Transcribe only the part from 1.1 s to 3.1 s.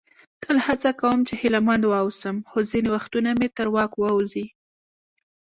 چې هیله مند واوسم، خو ځینې